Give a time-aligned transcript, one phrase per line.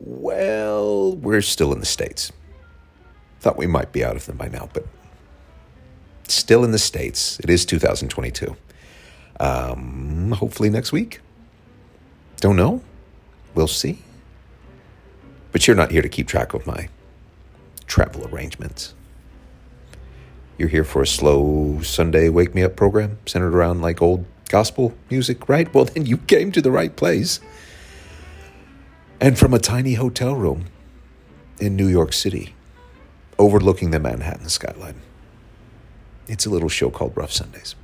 [0.00, 2.32] Well, we're still in the States.
[3.40, 4.86] Thought we might be out of them by now, but
[6.28, 7.38] still in the States.
[7.40, 8.56] It is 2022.
[9.40, 11.20] Um, hopefully next week.
[12.36, 12.82] Don't know.
[13.54, 14.02] We'll see.
[15.50, 16.88] But you're not here to keep track of my
[17.86, 18.94] travel arrangements.
[20.58, 24.94] You're here for a slow Sunday wake me up program centered around like old gospel
[25.10, 25.72] music, right?
[25.72, 27.40] Well, then you came to the right place.
[29.20, 30.66] And from a tiny hotel room
[31.58, 32.54] in New York City,
[33.36, 35.00] overlooking the Manhattan skyline,
[36.28, 37.74] it's a little show called Rough Sundays.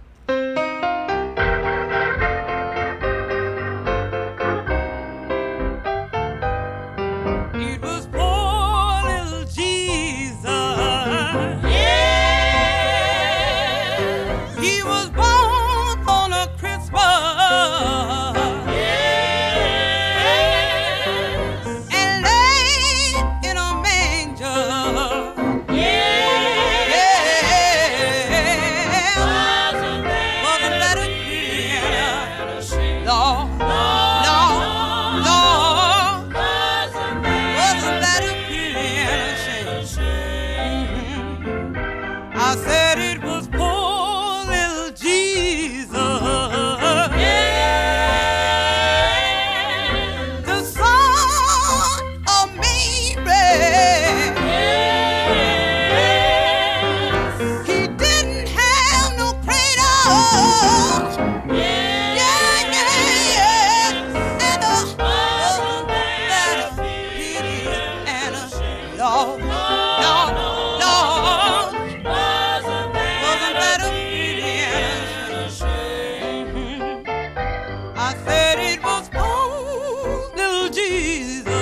[80.94, 81.53] Jesus.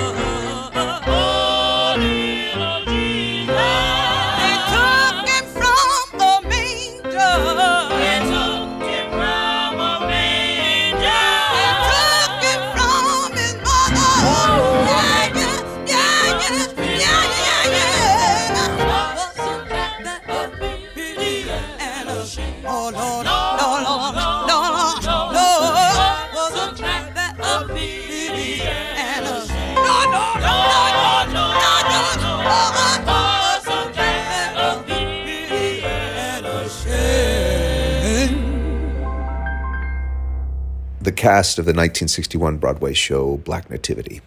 [41.23, 44.19] Cast of the 1961 Broadway show Black Nativity.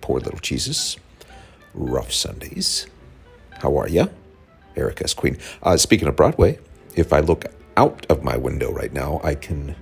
[0.00, 0.96] Poor Little Jesus.
[1.74, 2.88] Rough Sundays.
[3.60, 4.08] How are ya?
[4.74, 5.14] Eric S.
[5.14, 5.38] Queen.
[5.62, 6.58] Uh, speaking of Broadway,
[6.96, 7.44] if I look
[7.76, 9.76] out of my window right now, I can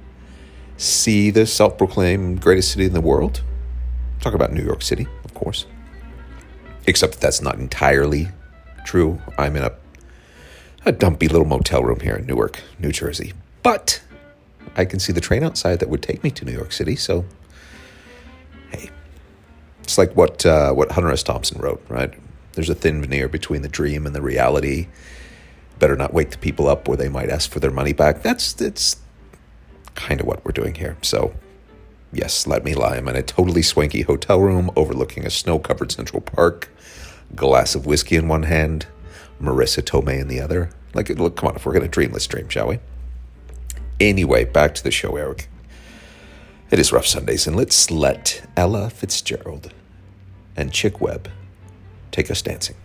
[0.76, 3.40] see the self proclaimed greatest city in the world.
[4.20, 5.64] Talk about New York City, of course.
[6.86, 8.28] Except that that's not entirely
[8.84, 9.22] true.
[9.38, 9.72] I'm in a,
[10.84, 13.32] a dumpy little motel room here in Newark, New Jersey.
[13.62, 14.02] But
[14.76, 16.96] I can see the train outside that would take me to New York City.
[16.96, 17.24] So,
[18.70, 18.90] hey,
[19.82, 21.22] it's like what uh, what Hunter S.
[21.22, 22.12] Thompson wrote, right?
[22.52, 24.88] There's a thin veneer between the dream and the reality.
[25.78, 28.22] Better not wake the people up, or they might ask for their money back.
[28.22, 28.96] That's that's
[29.94, 30.96] kind of what we're doing here.
[31.02, 31.34] So,
[32.12, 32.96] yes, let me lie.
[32.96, 36.68] I'm in a totally swanky hotel room overlooking a snow-covered Central Park.
[37.34, 38.86] Glass of whiskey in one hand,
[39.40, 40.70] Marisa Tomei in the other.
[40.94, 42.78] Like, look, come on, if we're gonna dream, let's dream, shall we?
[44.04, 45.48] Anyway, back to the show, Eric.
[46.70, 49.72] It is Rough Sundays, and let's let Ella Fitzgerald
[50.54, 51.30] and Chick Webb
[52.10, 52.76] take us dancing.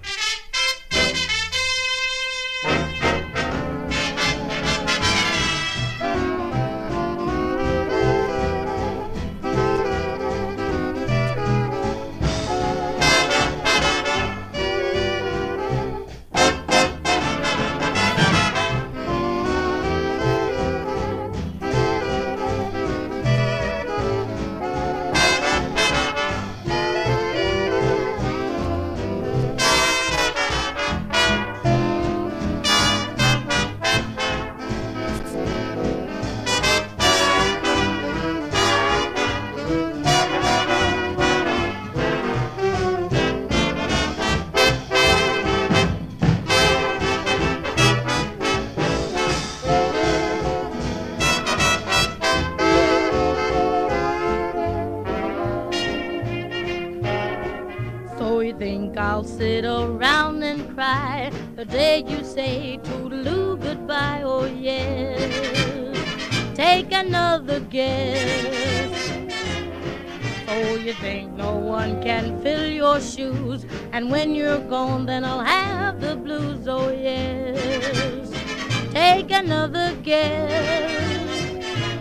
[79.19, 80.49] Take another guess.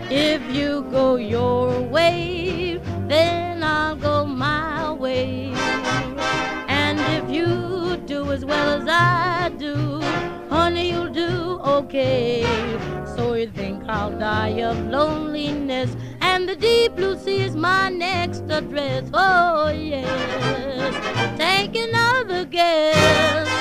[0.09, 5.53] If you go your way, then I'll go my way.
[6.69, 10.01] And if you do as well as I do,
[10.49, 12.45] honey, you'll do okay.
[13.17, 18.45] So you think I'll die of loneliness, and the deep blue sea is my next
[18.49, 19.11] address.
[19.13, 21.37] Oh, yes.
[21.37, 23.58] Take another guess.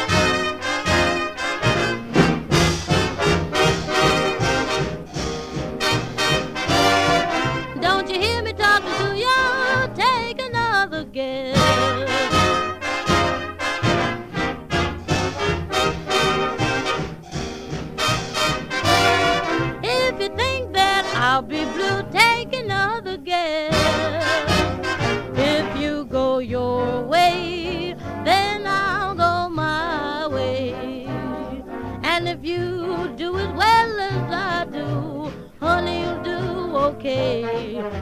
[36.97, 37.43] Okay.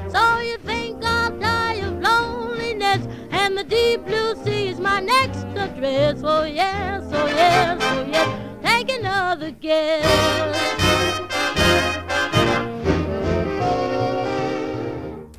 [0.09, 5.43] So you think I'll die of loneliness, and the deep blue sea is my next
[5.55, 6.21] address.
[6.23, 8.27] Oh yes, oh yes, oh yes.
[8.63, 10.05] Take another guess.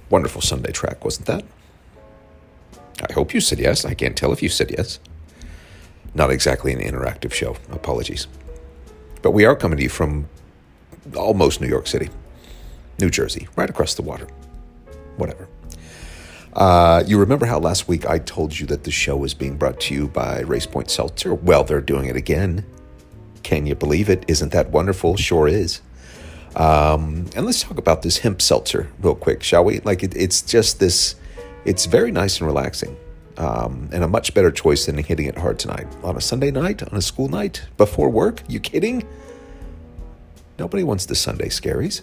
[0.08, 1.44] Wonderful Sunday track, wasn't that?
[3.08, 3.84] I hope you said yes.
[3.84, 5.00] I can't tell if you said yes.
[6.14, 7.56] Not exactly an interactive show.
[7.70, 8.26] Apologies.
[9.22, 10.28] But we are coming to you from
[11.16, 12.08] almost New York City,
[12.98, 14.26] New Jersey, right across the water.
[15.16, 15.48] Whatever.
[16.52, 19.78] Uh, you remember how last week I told you that the show was being brought
[19.80, 21.34] to you by Race Point Seltzer?
[21.34, 22.64] Well, they're doing it again.
[23.42, 24.24] Can you believe it?
[24.26, 25.16] Isn't that wonderful?
[25.16, 25.80] Sure is.
[26.56, 29.80] Um, and let's talk about this hemp seltzer real quick, shall we?
[29.80, 31.14] Like it, it's just this,
[31.66, 32.96] it's very nice and relaxing,
[33.36, 36.82] um, and a much better choice than hitting it hard tonight on a Sunday night,
[36.82, 38.42] on a school night before work.
[38.48, 39.06] You kidding?
[40.58, 42.00] Nobody wants the Sunday scaries.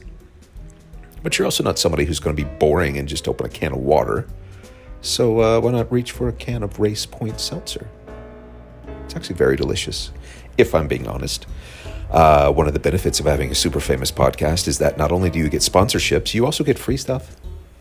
[1.24, 3.72] But you're also not somebody who's going to be boring and just open a can
[3.72, 4.28] of water.
[5.02, 7.90] So uh, why not reach for a can of Race Point seltzer?
[9.06, 10.12] It's actually very delicious,
[10.58, 11.46] if I'm being honest.
[12.12, 15.30] Uh, one of the benefits of having a super famous podcast is that not only
[15.30, 17.36] do you get sponsorships, you also get free stuff.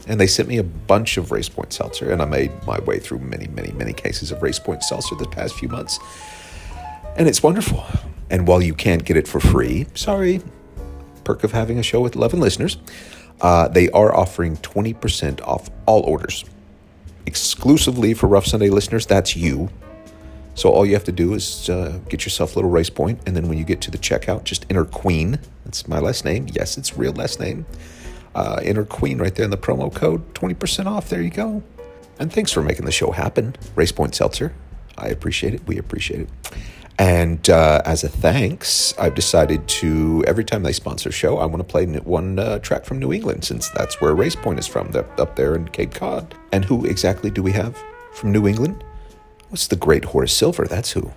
[0.08, 2.98] And they sent me a bunch of Race Point Seltzer, and I made my way
[2.98, 5.98] through many, many, many cases of Race Point Seltzer the past few months.
[7.16, 7.84] And it's wonderful.
[8.30, 10.40] And while you can't get it for free, sorry,
[11.24, 12.78] perk of having a show with 11 listeners,
[13.40, 16.44] uh, they are offering 20% off all orders.
[17.26, 19.70] Exclusively for Rough Sunday listeners, that's you.
[20.54, 23.34] So all you have to do is uh, get yourself a little race point, and
[23.34, 25.38] then when you get to the checkout, just enter Queen.
[25.64, 26.46] That's my last name.
[26.52, 27.64] Yes, it's real last name.
[28.34, 31.08] Uh, enter Queen right there in the promo code, 20% off.
[31.08, 31.62] There you go.
[32.18, 34.54] And thanks for making the show happen, Race Point Seltzer.
[34.98, 35.66] I appreciate it.
[35.66, 36.28] We appreciate it.
[36.98, 41.46] And uh, as a thanks, I've decided to every time they sponsor a show, I
[41.46, 44.66] want to play one uh, track from New England, since that's where Race Point is
[44.66, 46.34] from, up there in Cape Cod.
[46.52, 47.76] And who exactly do we have
[48.14, 48.84] from New England?
[49.48, 50.66] What's the great Horace Silver?
[50.66, 51.12] That's who.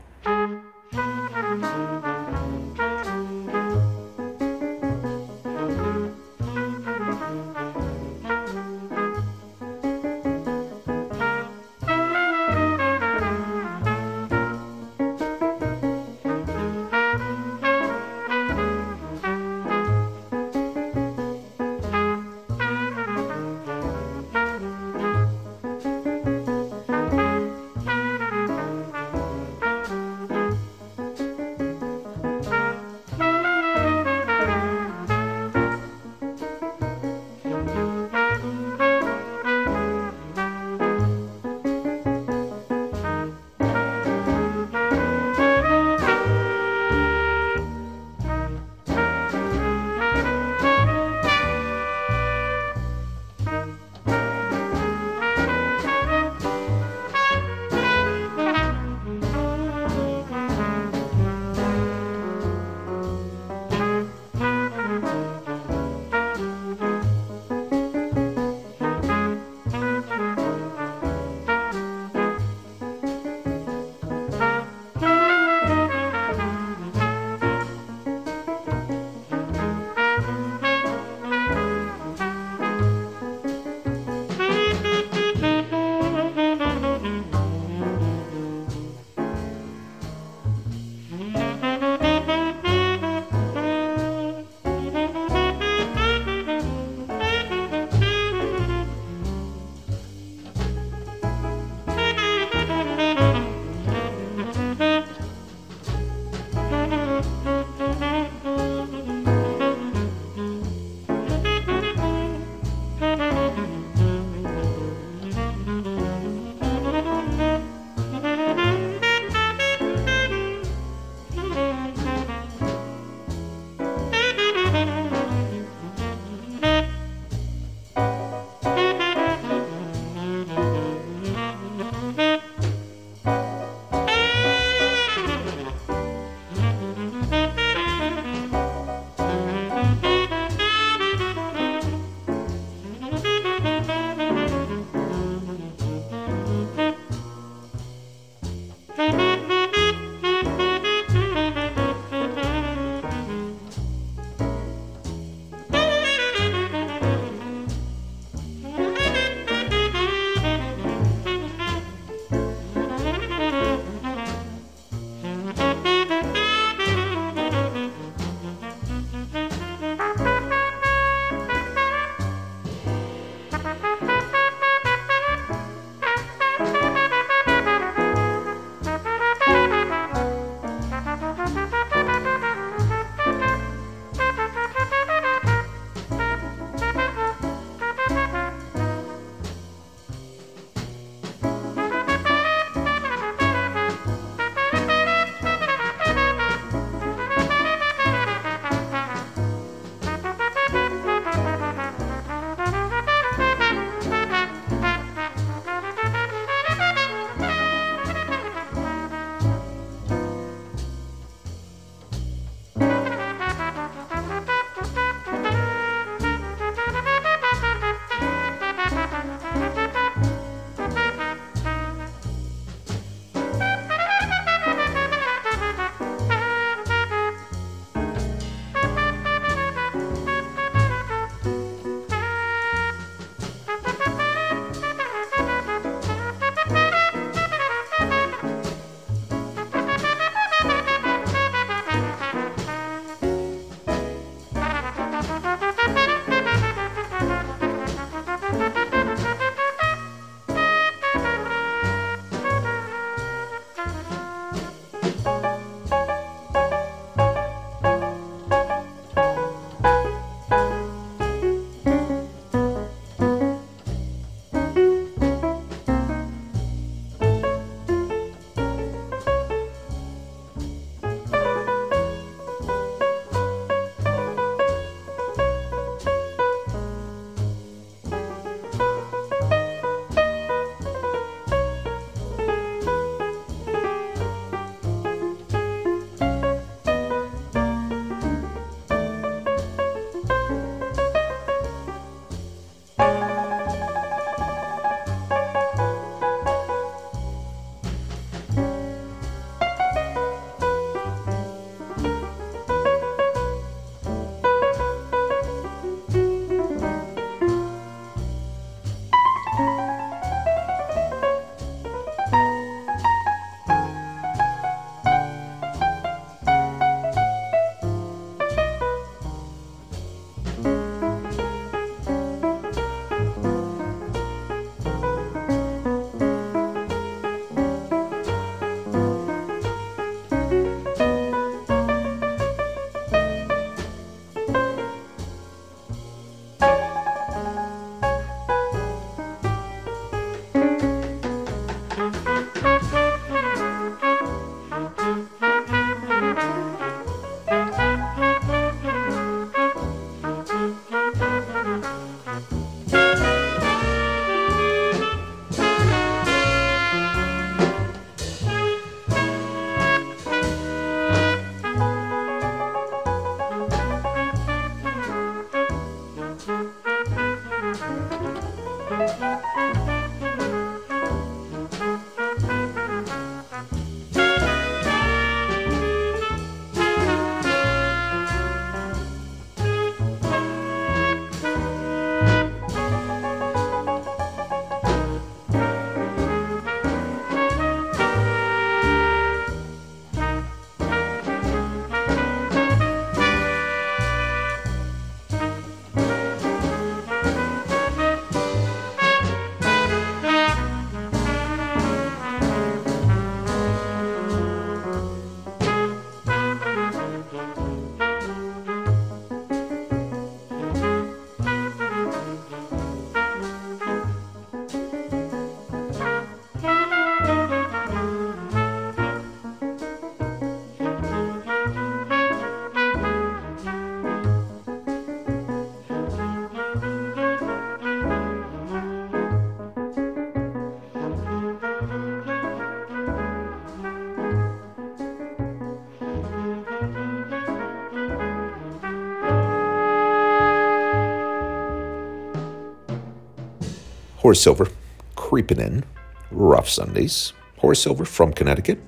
[444.25, 444.67] Horace Silver,
[445.13, 445.83] creeping in,
[446.31, 447.33] Rough Sundays.
[447.57, 448.79] Horace Silver from Connecticut,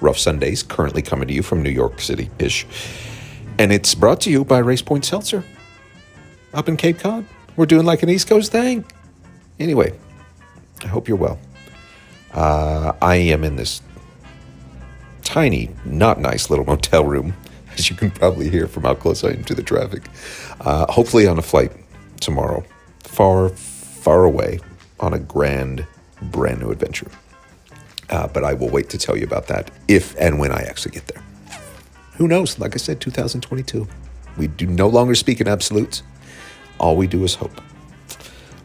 [0.00, 2.68] Rough Sundays, currently coming to you from New York City ish.
[3.58, 5.42] And it's brought to you by Race Point Seltzer
[6.54, 7.26] up in Cape Cod.
[7.56, 8.84] We're doing like an East Coast thing.
[9.58, 9.92] Anyway,
[10.84, 11.40] I hope you're well.
[12.32, 13.82] Uh, I am in this
[15.24, 17.34] tiny, not nice little motel room,
[17.72, 20.04] as you can probably hear from how close I am to the traffic.
[20.60, 21.72] Uh, hopefully, on a flight
[22.20, 22.62] tomorrow,
[23.02, 23.50] far,
[24.00, 24.60] far away
[24.98, 25.86] on a grand,
[26.22, 27.10] brand new adventure.
[28.08, 30.92] Uh, but I will wait to tell you about that if and when I actually
[30.92, 31.22] get there.
[32.16, 32.58] Who knows?
[32.58, 33.86] Like I said, 2022.
[34.36, 36.02] We do no longer speak in absolutes.
[36.78, 37.60] All we do is hope.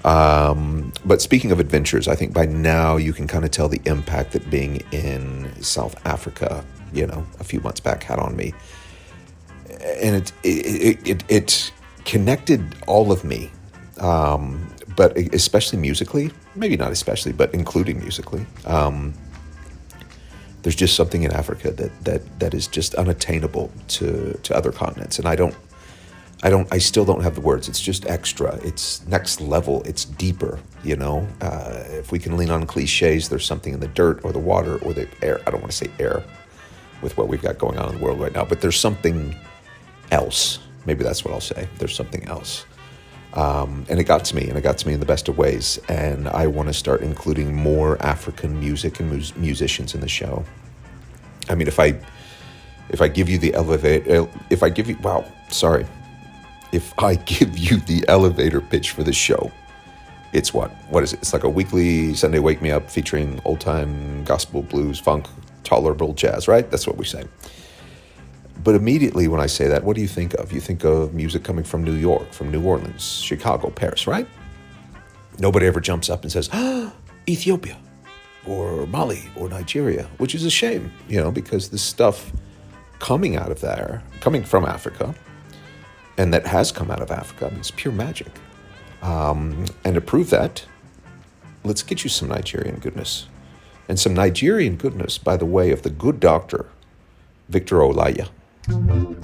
[0.06, 3.82] Um, but speaking of adventures, I think by now you can kind of tell the
[3.86, 6.64] impact that being in South Africa,
[6.94, 8.54] you know, a few months back had on me.
[10.02, 11.72] And it it it, it
[12.06, 13.52] connected all of me,
[14.00, 16.32] um, but especially musically.
[16.56, 18.46] Maybe not especially, but including musically.
[18.66, 19.14] Um,
[20.62, 25.20] there's just something in Africa that that that is just unattainable to to other continents,
[25.20, 25.56] and I don't
[26.44, 26.72] I don't.
[26.72, 27.68] I still don't have the words.
[27.68, 28.56] It's just extra.
[28.58, 29.82] It's next level.
[29.84, 30.60] It's deeper.
[30.84, 34.32] You know, uh, if we can lean on cliches, there's something in the dirt or
[34.32, 35.42] the water or the air.
[35.48, 36.24] I don't want to say air,
[37.02, 39.36] with what we've got going on in the world right now, but there's something
[40.12, 40.60] else.
[40.86, 41.68] Maybe that's what I'll say.
[41.78, 42.66] There's something else.
[43.36, 45.38] Um, and it got to me, and it got to me in the best of
[45.38, 45.78] ways.
[45.90, 50.46] And I want to start including more African music and mus- musicians in the show.
[51.50, 52.00] I mean, if I
[52.90, 55.86] if I give you the elevator, if I give you, wow, sorry,
[56.72, 59.52] if I give you the elevator pitch for the show,
[60.34, 60.72] it's what?
[60.90, 61.20] What is it?
[61.20, 65.28] It's like a weekly Sunday Wake Me Up featuring old time gospel, blues, funk,
[65.64, 66.70] tolerable jazz, right?
[66.70, 67.26] That's what we say.
[68.64, 70.52] But immediately when I say that, what do you think of?
[70.52, 74.28] You think of music coming from New York, from New Orleans, Chicago, Paris, right?
[75.40, 76.94] Nobody ever jumps up and says, ah,
[77.30, 77.78] Ethiopia
[78.48, 82.32] or Mali or Nigeria, which is a shame, you know, because this stuff
[83.00, 85.14] coming out of there, coming from Africa,
[86.18, 87.48] and that has come out of Africa.
[87.48, 88.32] I mean, it's pure magic.
[89.02, 90.66] Um, and to prove that,
[91.64, 93.28] let's get you some Nigerian goodness.
[93.88, 96.68] And some Nigerian goodness by the way of the good doctor,
[97.50, 98.30] Victor Olaiya.
[98.68, 99.16] Müzik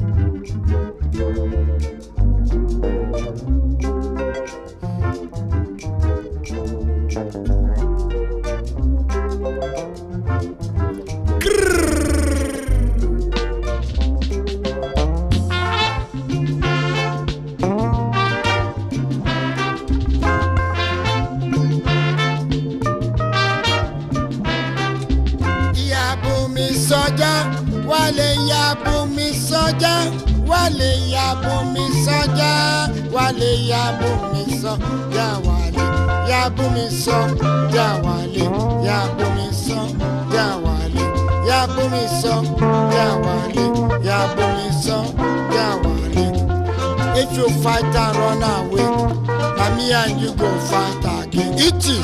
[29.71, 29.95] sọ́jà
[30.49, 32.51] wà lè yà bùnmi sọ́jà
[33.13, 35.85] wà lè ya bùnmi sọ́jà wà lè
[36.29, 38.45] yà bùnmi sọ́jà wà lè
[38.85, 41.05] ya bùnmi sọ́jà wà lè
[41.47, 43.65] yà bùnmi sọ́jà wà lè
[44.07, 46.27] yà bùnmi sọ́jà wà lè.
[47.21, 48.89] If you fight and run away,
[49.57, 51.53] na me and you go fight again.
[51.67, 51.97] Iti,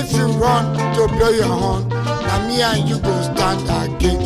[0.00, 1.88] if you run to blow your horn,
[2.26, 4.20] na me and you go stand again.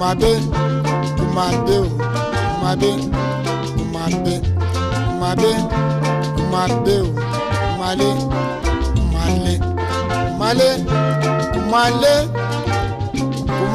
[0.00, 0.32] Mabe
[1.36, 2.90] máa dé o mo máa dé
[3.76, 4.34] mo máa dé
[5.06, 5.52] mo máa dé
[6.36, 7.08] mo máa dé o
[7.66, 8.10] mo máa lé
[8.96, 10.64] mo máa lé
[11.54, 12.08] mo máa lé
[13.52, 13.72] mo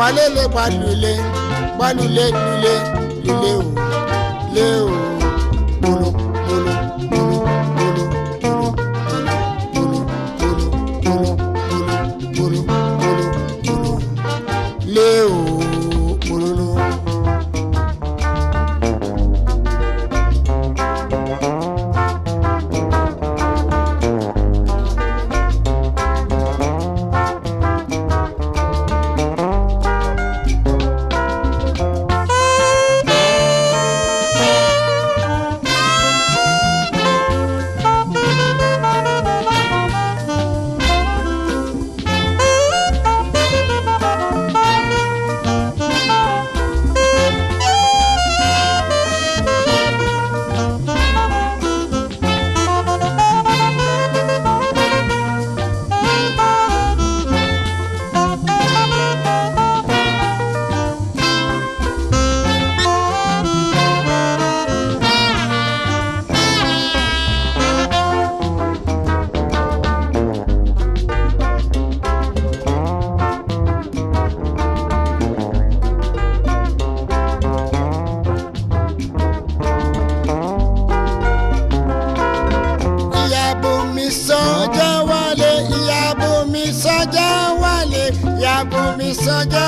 [3.57, 3.63] o
[4.55, 5.08] lé o.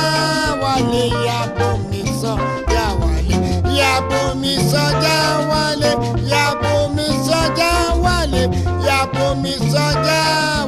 [0.01, 3.39] sọjá wálé ya bomi sọjá wálé
[3.79, 5.91] ya bomi sọjá wálé
[6.27, 7.71] ya bomi sọjá
[8.03, 8.43] wálé
[8.87, 10.21] ya bomi sọjá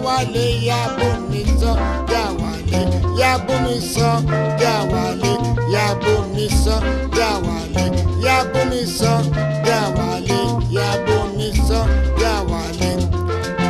[0.05, 2.81] wálé ya bomi sọjá wálé
[3.19, 5.33] ya bomi sọjá wálé
[5.71, 7.85] ya bomi sọjá wálé
[8.25, 10.39] ya bomi sọjá wálé
[10.75, 12.91] ya bomi sọjá wálé.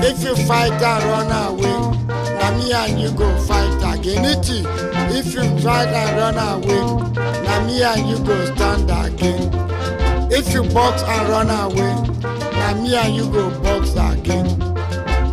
[0.05, 1.79] If you fight and run away,
[2.39, 3.72] na me and you go fight
[4.05, 4.63] Iti,
[5.17, 7.13] if you fight and run away,
[7.43, 9.49] na me and you go stand again.
[10.29, 11.93] If you box and run away,
[12.59, 14.47] na me and you go box again.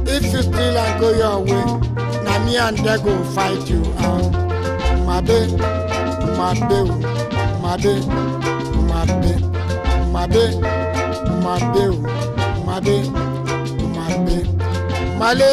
[0.07, 1.65] If you steal and go your way,
[2.23, 4.31] na me and them go fight you out.
[5.05, 5.51] Mabe,
[6.39, 6.87] mabe,
[7.61, 7.97] mabe,
[8.93, 9.27] mabe,
[10.13, 10.61] mabe,
[11.43, 12.05] mabe,
[12.65, 12.97] mabe,
[13.97, 14.39] mabe,
[15.19, 15.51] male,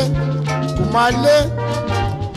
[0.77, 1.86] kumale, kumale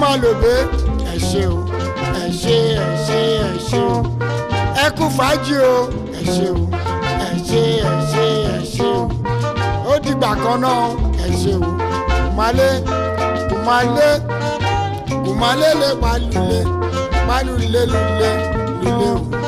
[0.00, 0.54] kó má lòbé
[1.12, 1.58] ẹ ṣé o
[2.22, 4.02] ẹ ṣé ẹ ṣé ẹ ṣé o.
[4.84, 5.76] Ẹ kú fàájì o
[6.18, 6.56] ẹ ṣé o
[7.26, 9.08] ẹ ṣé ẹ ṣé ẹ ṣé o.
[9.90, 10.88] Ó dìgbà kan náà
[11.24, 11.70] ẹ ṣé o.
[12.24, 12.68] Kùmálé
[13.50, 14.08] kùmálé
[15.24, 16.60] kùmálé lè palùlé
[17.28, 18.30] palùlé lulé
[18.82, 19.39] lulé o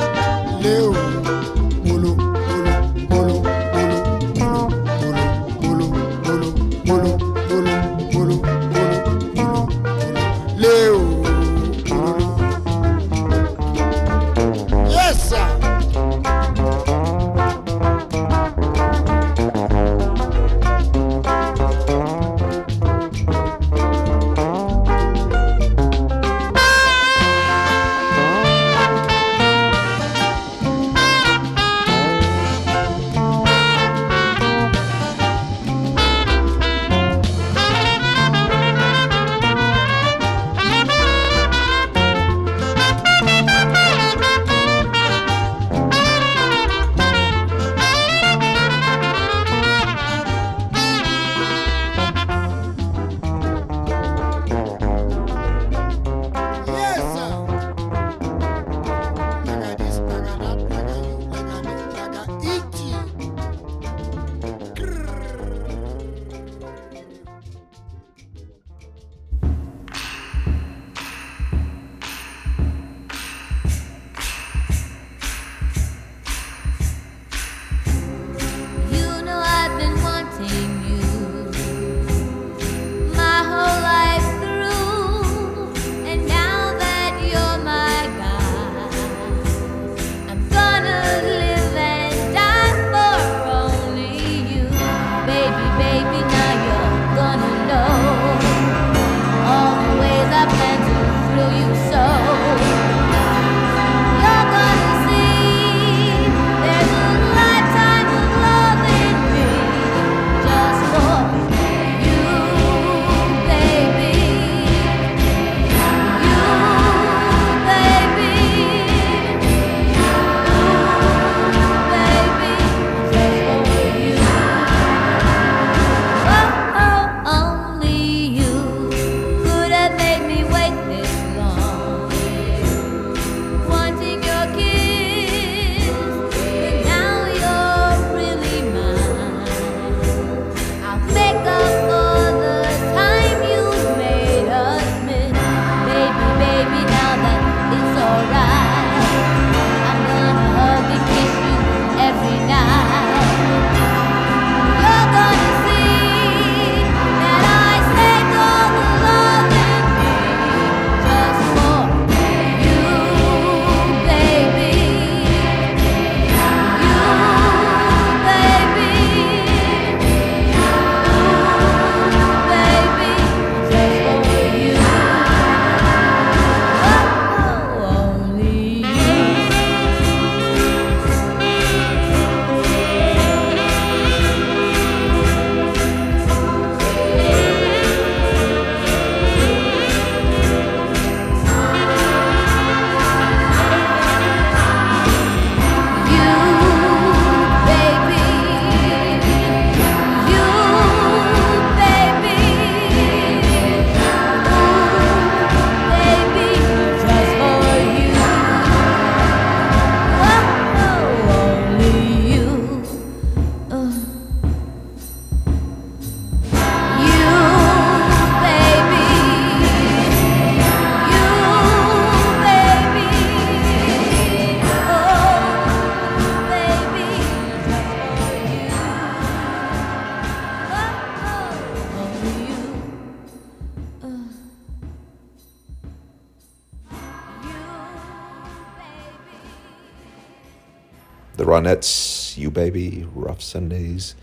[241.73, 244.15] Ronettes, You Baby, Rough Sundays.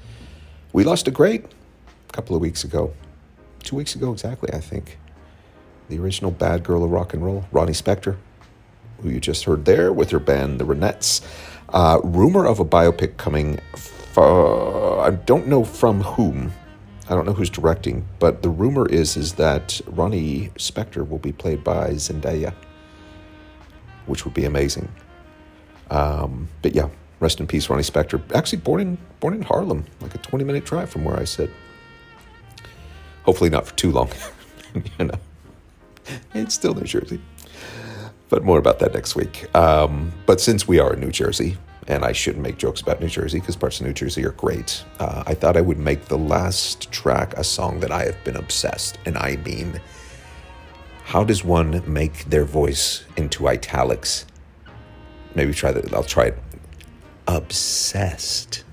[0.71, 2.93] We lost a great a couple of weeks ago.
[3.63, 4.99] Two weeks ago, exactly, I think.
[5.89, 8.17] The original bad girl of rock and roll, Ronnie Spector,
[9.01, 11.25] who you just heard there with her band, the Ronettes.
[11.69, 13.59] Uh, rumor of a biopic coming.
[13.75, 16.51] For, I don't know from whom.
[17.09, 21.31] I don't know who's directing, but the rumor is is that Ronnie Spector will be
[21.31, 22.53] played by Zendaya,
[24.05, 24.88] which would be amazing.
[25.89, 28.21] Um, but yeah, rest in peace, Ronnie Spector.
[28.34, 31.49] Actually, born in born in Harlem, like a twenty minute drive from where I sit.
[33.23, 34.10] Hopefully, not for too long.
[34.73, 35.19] you know,
[36.34, 37.21] it's still New Jersey.
[38.29, 39.53] But more about that next week.
[39.55, 43.08] Um, but since we are in New Jersey, and I shouldn't make jokes about New
[43.08, 46.17] Jersey because parts of New Jersey are great, uh, I thought I would make the
[46.17, 48.99] last track a song that I have been obsessed.
[49.05, 49.82] And I mean,
[51.05, 54.27] how does one make their voice into italics?
[55.34, 55.91] Maybe try that.
[55.91, 56.38] I'll try it.
[57.30, 58.63] Obsessed.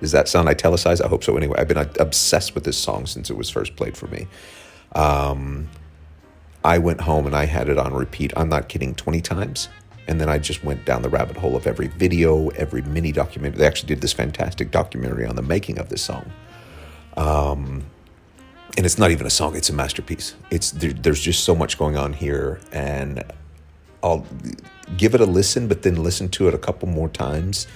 [0.00, 1.00] Does that sound italicized?
[1.00, 1.34] I hope so.
[1.36, 4.26] Anyway, I've been obsessed with this song since it was first played for me.
[4.94, 5.70] Um,
[6.62, 8.34] I went home and I had it on repeat.
[8.36, 9.70] I'm not kidding, 20 times.
[10.06, 13.60] And then I just went down the rabbit hole of every video, every mini documentary.
[13.60, 16.30] They actually did this fantastic documentary on the making of this song.
[17.16, 17.86] Um,
[18.76, 20.34] and it's not even a song; it's a masterpiece.
[20.50, 23.22] It's there, there's just so much going on here, and
[24.04, 24.24] I'll
[24.96, 27.66] give it a listen, but then listen to it a couple more times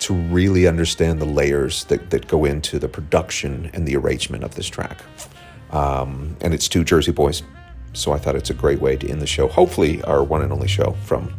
[0.00, 4.54] to really understand the layers that, that go into the production and the arrangement of
[4.54, 5.00] this track.
[5.70, 7.42] Um, and it's two Jersey boys
[7.96, 9.48] so I thought it's a great way to end the show.
[9.48, 11.34] Hopefully, our one and only show from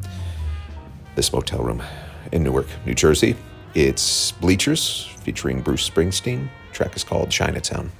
[1.15, 1.83] this motel room
[2.31, 3.35] in Newark, New Jersey.
[3.75, 6.49] It's Bleachers featuring Bruce Springsteen.
[6.69, 7.91] The track is called Chinatown.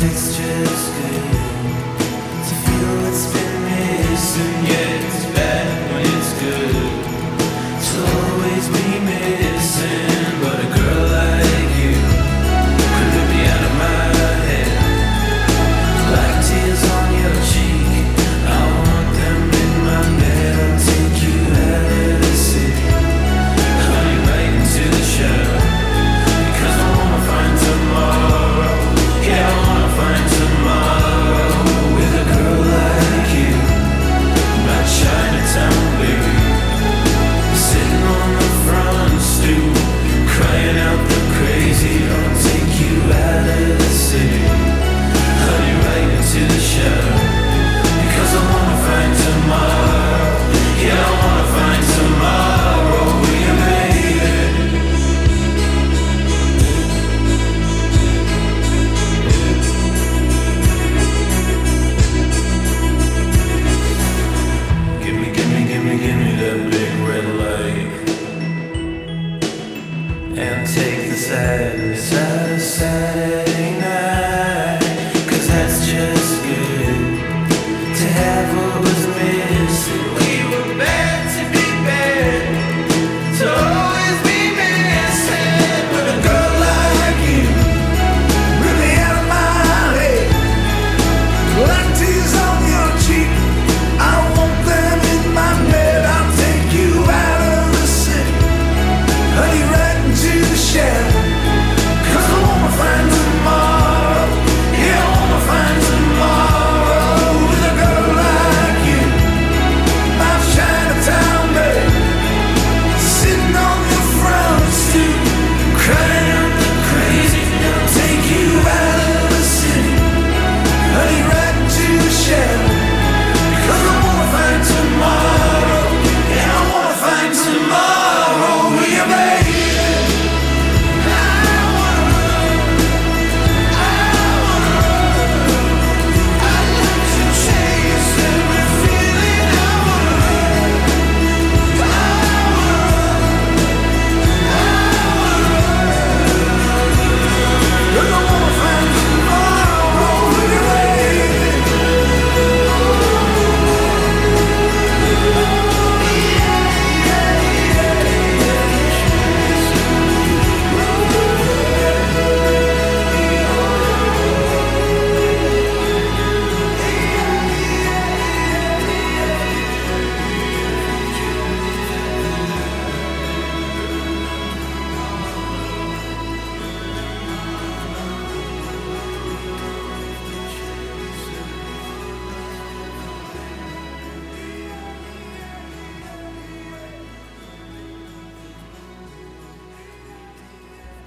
[0.00, 1.22] It's just good
[2.48, 4.64] to feel what's been missing.
[4.64, 5.21] Yeah,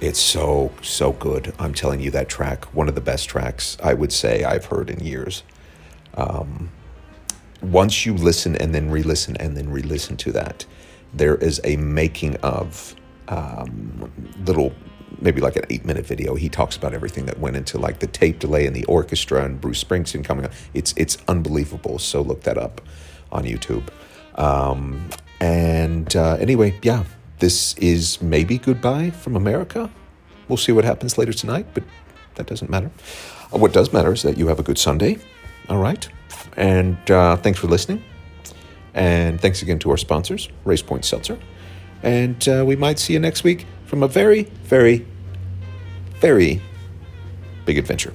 [0.00, 1.54] It's so, so good.
[1.58, 4.90] I'm telling you, that track, one of the best tracks I would say I've heard
[4.90, 5.42] in years.
[6.14, 6.70] Um,
[7.62, 10.66] once you listen and then re listen and then re listen to that,
[11.14, 12.94] there is a making of
[13.28, 14.12] um,
[14.44, 14.74] little,
[15.18, 16.34] maybe like an eight minute video.
[16.34, 19.58] He talks about everything that went into like the tape delay and the orchestra and
[19.58, 20.52] Bruce Springsteen coming up.
[20.74, 21.98] It's, it's unbelievable.
[21.98, 22.82] So look that up
[23.32, 23.88] on YouTube.
[24.34, 25.08] Um,
[25.40, 27.04] and uh, anyway, yeah,
[27.38, 29.90] this is maybe goodbye from America.
[30.48, 31.84] We'll see what happens later tonight, but
[32.36, 32.90] that doesn't matter.
[33.52, 35.18] Uh, What does matter is that you have a good Sunday.
[35.68, 36.08] All right.
[36.56, 38.02] And uh, thanks for listening.
[38.94, 41.38] And thanks again to our sponsors, Race Point Seltzer.
[42.02, 45.06] And uh, we might see you next week from a very, very,
[46.20, 46.60] very
[47.66, 48.14] big adventure.